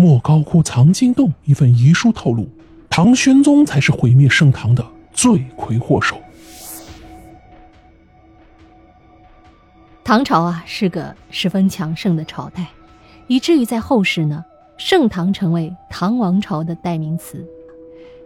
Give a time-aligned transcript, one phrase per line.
[0.00, 2.48] 莫高窟藏经洞一份遗书透露，
[2.88, 6.16] 唐玄宗才是毁灭盛唐的罪魁祸首。
[10.02, 12.66] 唐朝啊，是个十分强盛的朝代，
[13.26, 14.42] 以至于在后世呢，
[14.78, 17.46] 盛唐成为唐王朝的代名词。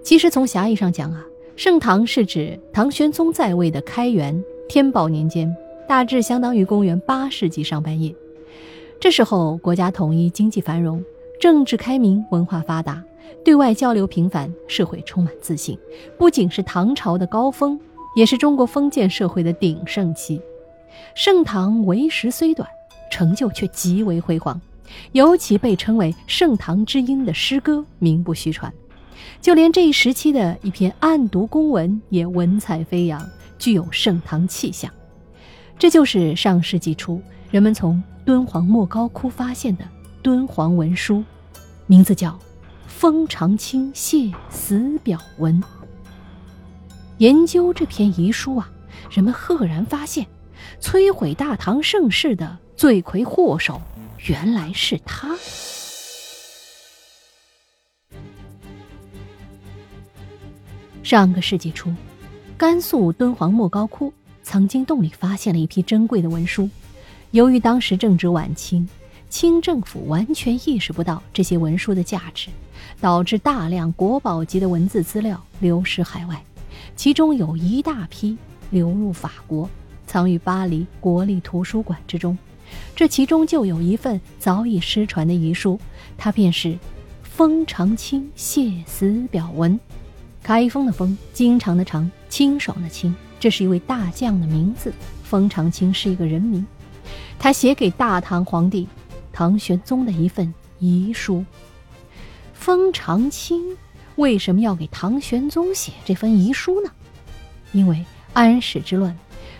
[0.04, 1.20] 其实从狭义上讲啊，
[1.56, 5.52] 盛唐是指唐玄宗在位的开元、天宝年间，
[5.88, 8.14] 大致相当于公元八世纪上半叶。
[9.00, 11.04] 这时候国家统一，经济繁荣，
[11.44, 13.04] 政治开明，文化发达，
[13.44, 15.78] 对外交流频繁，社会充满自信，
[16.16, 17.78] 不仅是唐朝的高峰，
[18.16, 20.40] 也是中国封建社会的鼎盛期。
[21.14, 22.66] 盛唐为时虽短，
[23.10, 24.58] 成就却极为辉煌，
[25.12, 28.72] 尤其被称为“盛唐之音”的诗歌名不虚传。
[29.42, 33.22] 就连这一时期的一篇案牍公文也文采飞扬，
[33.58, 34.90] 具有盛唐气象。
[35.78, 39.84] 这就是上世纪初人们从敦煌莫高窟发现的
[40.22, 41.22] 敦煌文书，
[41.86, 42.30] 名字叫
[42.86, 45.62] 《封长清谢死表文》。
[47.18, 48.70] 研究这篇遗书啊，
[49.10, 50.26] 人们赫然发现。
[50.80, 53.80] 摧毁大唐盛世的罪魁祸首，
[54.26, 55.36] 原来是他。
[61.02, 61.92] 上个世纪初，
[62.56, 66.68] 甘肃敦煌莫高窟藏经洞里发现了一批珍贵的文书。
[67.30, 68.88] 由于当时正值晚清，
[69.34, 72.50] 清政府完全意识不到这些文书的价值，
[73.00, 76.40] 导致大量国宝级的文字资料流失海外，
[76.94, 78.38] 其中有一大批
[78.70, 79.68] 流入法国。
[80.06, 82.38] 藏于巴黎国立图书馆之中，
[82.94, 85.80] 这其中就有一份早已失传的遗书，
[86.16, 86.68] 它便是
[87.24, 89.74] 《封长清谢死表文》。
[90.44, 94.94] 开封的封，经常的长，清爽的清，这是一位大将的名字。
[95.24, 96.64] 封长清是一个人名，
[97.36, 98.86] 他写给大唐皇帝
[99.34, 101.44] 唐玄宗的一份遗书。
[102.54, 103.76] 封长清
[104.16, 106.90] 为什么要给唐玄宗写这份遗书呢？
[107.72, 109.14] 因为安史之乱。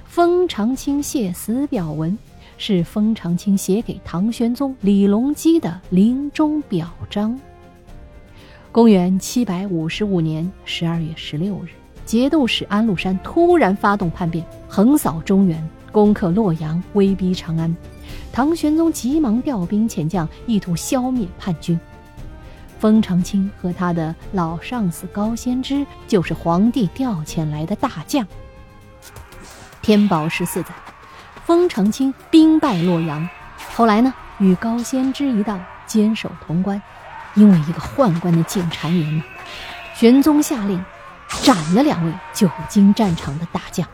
[0.06, 2.16] 封长清谢死表文
[2.56, 7.37] 是封长清写给唐玄宗李隆基的临终表彰。
[8.70, 11.69] 公元七百五十五年十二月十六日，
[12.04, 17.75] 节度使安禄山突然发动叛变，横扫中原，攻克洛阳，威逼长安。
[18.34, 21.78] 唐玄宗急忙调兵遣将，意图消灭叛军。
[22.81, 28.27] 封长清和他的老上司高仙芝就是皇帝调遣来的大将。
[29.83, 30.71] 天宝十四载，
[31.47, 33.28] 封长清兵败洛阳，
[33.73, 35.56] 后来呢，与高仙芝一道
[35.87, 36.83] 坚守潼关。
[37.37, 39.23] 因为一个宦官的进谗言呢，
[39.94, 40.84] 玄宗下令
[41.44, 43.87] 斩了两位久经战场的大将。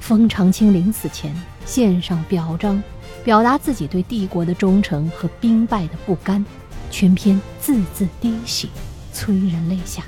[0.00, 1.34] 封长清临死前
[1.66, 2.82] 献上表彰，
[3.24, 6.44] 表达自己对帝国的忠诚和兵败的不甘，
[6.90, 8.68] 全篇字字滴血，
[9.12, 10.04] 催人泪下。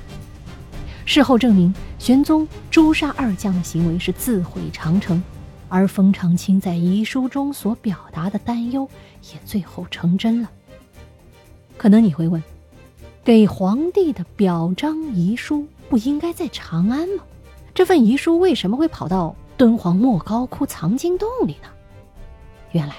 [1.05, 5.23] 事后证明，玄宗诛杀二将的行为是自毁长城，
[5.69, 8.89] 而封长清在遗书中所表达的担忧
[9.33, 10.49] 也最后成真了。
[11.77, 12.43] 可能你会问，
[13.23, 17.23] 给皇帝的表彰遗书不应该在长安吗？
[17.73, 21.69] 这份遗书为什么会跑到敦煌莫高窟藏经洞里呢？
[22.71, 22.95] 原来，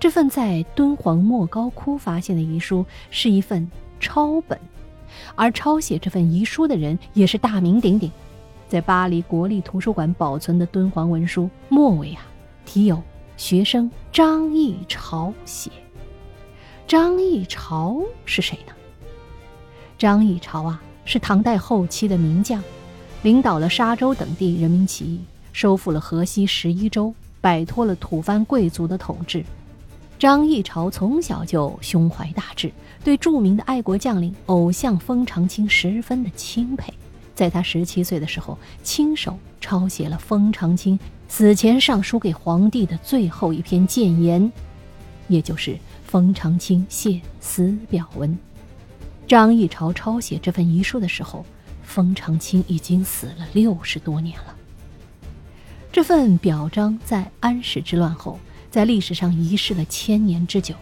[0.00, 3.70] 这份在敦煌莫高窟发现的遗书是一份
[4.00, 4.58] 抄本。
[5.36, 8.10] 而抄写这份遗书的人也是大名鼎鼎，
[8.68, 12.26] 在巴黎国立图书馆保存的敦煌文书末尾啊，
[12.66, 13.00] 题有
[13.36, 15.70] “学生张议潮写”。
[16.88, 18.72] 张议潮是谁呢？
[19.96, 22.60] 张议潮啊，是唐代后期的名将，
[23.22, 25.20] 领导了沙州等地人民起义，
[25.52, 29.44] 收复了河西十一州，摆脱了吐蕃贵族的统治。
[30.18, 36.92] 张议潮从小就胸怀大志，对著名的爱国将领、偶像封长清十分的钦佩。
[37.34, 40.98] 在他十七岁的时候，亲手抄写了封长清
[41.28, 44.52] 死前上书给皇帝的最后一篇谏言，
[45.26, 45.70] 也就是
[46.04, 48.30] 《封长清谢死表文》。
[49.26, 51.44] 张议潮抄写这份遗书的时候，
[51.82, 54.54] 封长清已经死了六十多年了。
[55.92, 58.38] 这份表彰在安史之乱后。
[58.70, 60.74] 在历史上遗失了千年之久，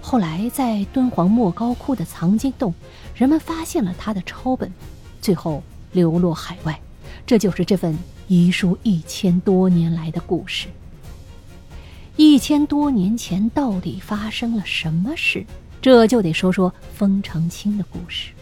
[0.00, 2.72] 后来在敦煌莫高窟的藏经洞，
[3.14, 4.72] 人们发现了他的抄本，
[5.20, 6.80] 最后流落海外。
[7.26, 7.94] 这就是这份
[8.26, 10.68] 遗书一千多年来的故事。
[12.16, 15.44] 一千多年前到底发生了什么事？
[15.82, 18.32] 这就得说说封长清的故事。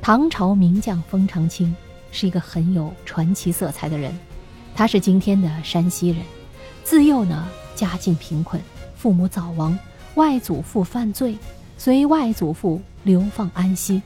[0.00, 1.74] 唐朝名将封长清
[2.12, 4.16] 是一个很有传奇色彩的人，
[4.78, 6.18] 他是今天的山西人。
[6.84, 8.62] 自幼呢，家境贫困，
[8.94, 9.76] 父母早亡，
[10.14, 11.36] 外祖父犯罪，
[11.76, 14.00] 随外祖父流放安西。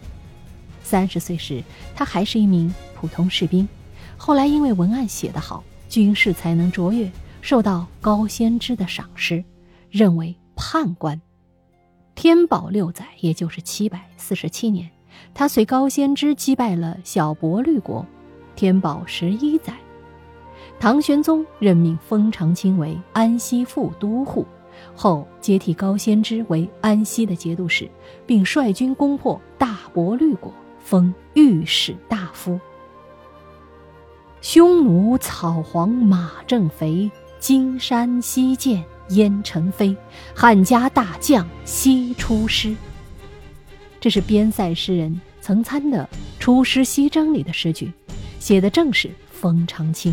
[0.83, 1.63] 三十岁时，
[1.95, 3.69] 他还是一名普通士兵，
[4.17, 9.45] 后来因为文案写得好，军事才能卓越，受到高仙芝的赏识，
[9.91, 11.21] 任为判官。
[12.15, 14.89] 天宝六载，也就是七百四十七年，
[15.35, 18.07] 他随高仙芝击败了小薄律国。
[18.57, 19.75] 天宝十一载，
[20.79, 24.47] 唐玄宗任命封长清为安西副都护，
[24.95, 27.91] 后接替高仙芝为安西的节度使，
[28.27, 30.53] 并率军攻破大薄律国。
[30.85, 32.59] 封御史大夫。
[34.41, 37.09] 匈奴草黄马正肥，
[37.39, 39.97] 金山西涧烟尘飞。
[40.35, 42.75] 汉家大将西出师。
[44.01, 46.09] 这是边塞诗人曾参的
[46.41, 47.93] 《出师西征》里的诗句，
[48.41, 50.13] 写的正是封长清。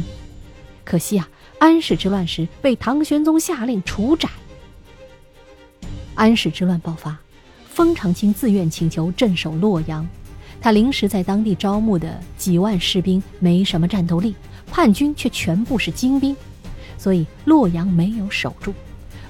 [0.89, 4.31] 可惜啊，安史之乱时被唐玄宗下令处斩。
[6.15, 7.15] 安史之乱爆发，
[7.68, 10.06] 封长清自愿请求镇守洛阳。
[10.59, 14.33] 他临时在当地招募的几万士兵没什么战斗力，
[14.71, 16.36] 叛军却全部是精兵，
[16.97, 18.74] 所以洛阳没有守住。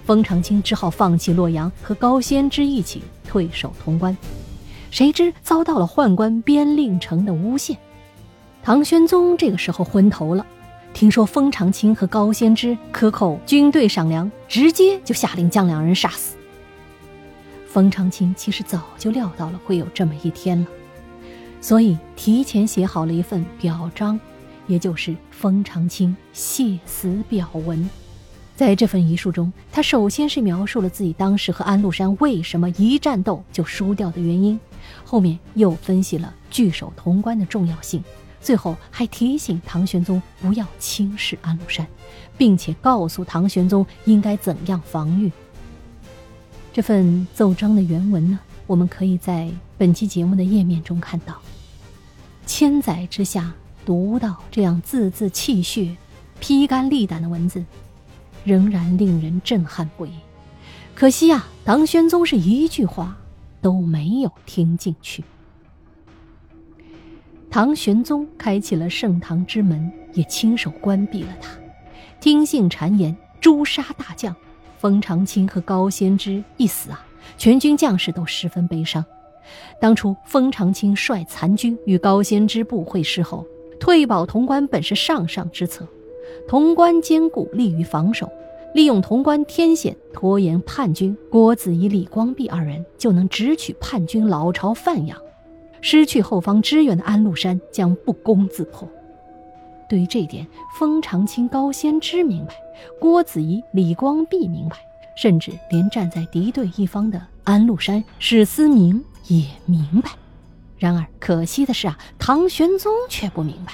[0.06, 4.16] 封长清只好放弃洛阳，和高仙芝一起退守潼关。
[4.92, 7.78] 谁知遭到了宦官边令城的诬陷。
[8.64, 10.46] 唐玄宗这个时候昏头了，
[10.94, 16.36] 听说封长清和高仙芝克扣军队赏粮，直接就下令将两人杀死。
[17.68, 20.68] 封长清其实早就料到了会有这么一天了。
[21.62, 24.20] 所以提前写好了一份表彰，
[24.68, 27.90] 也就是封长清谢死表文。
[28.56, 34.60] 在这份遗书中，他首先是描述了自己当时和安禄山为什么一战斗就输掉的原因，
[35.06, 38.04] 后面又分析了据守潼关的重要性，
[38.42, 41.86] 最后还提醒唐玄宗不要轻视安禄山，
[42.38, 45.32] 并且告诉唐玄宗应该怎样防御。
[46.72, 51.36] 这份奏章的原文呢，我们可以在本期节目的页面中看到。
[52.46, 53.54] 千载之下，
[53.86, 55.96] 读到这样字字泣血、
[56.40, 57.64] 披肝沥胆的文字，
[58.44, 60.12] 仍然令人震撼不已。
[60.96, 63.18] 可惜啊，唐玄宗是一句话
[63.62, 65.24] 都没有听进去。
[67.52, 71.50] 唐玄宗开启了盛唐之门，也亲手关闭了它。
[72.20, 74.36] 听信谗言，诛杀大将
[74.78, 77.04] 封长清和高仙芝一死啊，
[77.40, 79.04] 全军将士都十分悲伤。
[79.82, 83.44] 当初封长清率残军与高仙芝部会师后，
[83.80, 85.88] 退保潼关本是上上之策。
[86.48, 88.32] 潼关坚固，利于防守。
[88.76, 95.20] 利用潼关天险拖延叛军，郭子仪、李光弼二人就能直取叛军老巢范阳。
[95.82, 98.88] 失去后方支援的安禄山将不攻自破。
[99.90, 100.46] 对于这一点，
[100.78, 102.54] 封长清、高仙芝明白，
[103.00, 104.78] 郭子仪、李光弼明白，
[105.16, 109.04] 甚至连站在敌对一方的安禄山、史思明。
[109.28, 110.10] 也明白，
[110.80, 113.74] 然而可惜的是啊，唐玄宗却不明白。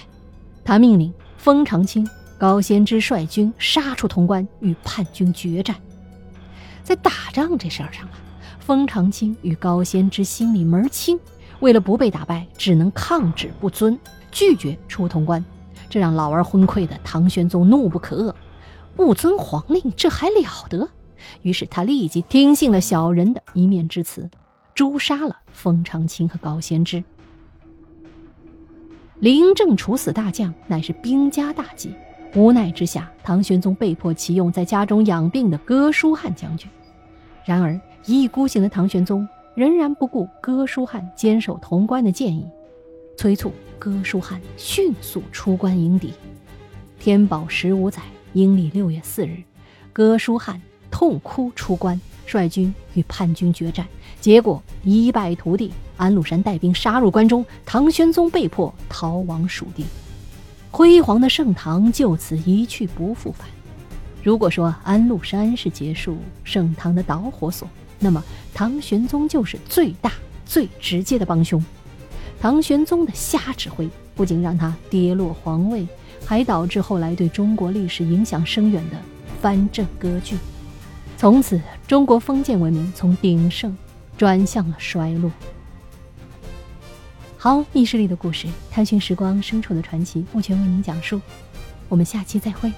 [0.66, 2.06] 他命令封长清、
[2.38, 5.74] 高仙芝率军杀出潼关，与叛军决战。
[6.84, 8.20] 在打仗这事儿上啊，
[8.60, 11.18] 封长清与高仙芝心里门清，
[11.60, 13.98] 为了不被打败，只能抗旨不遵，
[14.32, 15.44] 拒绝出潼关。
[15.90, 18.34] 这让老而昏聩的唐玄宗怒不可遏，
[18.96, 20.90] 不遵皇令，这还了得？
[21.42, 24.30] 于是他立即听信了小人的一面之词。
[24.74, 27.02] 诛杀了封长清和高仙芝。
[29.20, 31.96] 临阵处死大将，乃是兵家大忌。
[32.36, 36.70] 无奈之下，唐玄宗被迫启用在家中养病的哥舒翰将军。
[37.46, 39.26] 然而一意孤行的唐玄宗
[39.56, 42.46] 仍然不顾哥舒翰坚守潼关的建议，
[43.18, 46.14] 催促哥舒翰迅速出关迎敌。
[47.00, 48.02] 天宝十五载，
[48.34, 49.42] 阴历六月四日，
[49.94, 52.00] 哥舒翰痛哭出关。
[52.28, 53.88] 率军与叛军决战，
[54.20, 55.72] 结果一败涂地。
[55.96, 59.86] 安禄山带兵杀入关中，唐玄宗被迫逃亡蜀地，
[60.72, 63.48] 辉煌的盛唐就此一去不复返。
[64.24, 68.24] 如果说安禄山是结束盛唐的导火索，那么
[68.54, 70.12] 唐玄宗就是最大、
[70.46, 71.64] 最直接的帮凶。
[72.40, 75.88] 唐玄宗的瞎指挥，不仅让他跌落皇位，
[76.26, 78.98] 还导致后来对中国历史影响深远的
[79.42, 80.38] 藩镇割据。
[81.18, 83.76] 从此，中国封建文明从鼎盛
[84.18, 85.32] 转向了衰落。
[87.38, 91.22] 好，密室里的故事，探寻时光深处的传奇，目前为您讲述。
[91.88, 92.72] 我们下期再会。